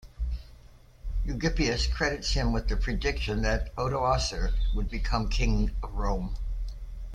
[1.27, 6.35] Eugippius credits him with the prediction that Odoacer would become king of Rome.